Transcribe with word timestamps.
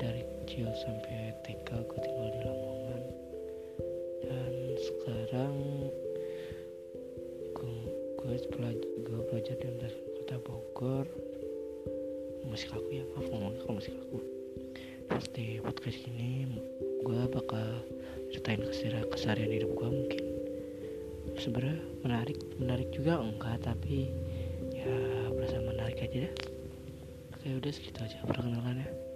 Dari 0.00 0.24
kecil 0.24 0.72
sampai 0.80 1.36
TK 1.44 1.68
gue 1.84 2.00
tinggal 2.00 2.28
di 2.32 2.40
Lamongan. 2.40 3.02
Dan 4.24 4.52
sekarang 4.80 5.56
gue 7.52 7.76
gue 8.16 8.36
belajar 8.48 8.88
belajar 9.28 9.54
di 9.60 9.66
Universitas 9.68 10.10
Kota 10.16 10.36
Bogor. 10.40 11.06
Musik 12.48 12.72
aku 12.72 12.88
ya 12.88 13.04
maaf 13.12 13.28
ngomongnya 13.28 13.60
kalau 13.60 13.76
musik 13.76 13.92
aku 14.00 14.18
terus 15.10 15.26
di 15.34 15.58
podcast 15.58 16.06
ini 16.06 16.62
gue 17.02 17.20
bakal 17.34 17.82
ceritain 18.30 18.62
keseharian 19.10 19.52
hidup 19.52 19.74
gue 19.74 19.88
mungkin. 19.90 20.24
Sebenarnya 21.36 21.82
menarik 22.06 22.38
menarik 22.56 22.88
juga 22.94 23.18
enggak 23.18 23.60
tapi 23.66 24.08
ya 24.72 24.96
berasa 25.34 25.60
menarik 25.60 25.98
aja 26.00 26.30
deh. 26.30 26.34
Oke 27.36 27.46
udah 27.58 27.70
segitu 27.74 27.98
aja 28.00 28.22
perkenalannya. 28.24 29.09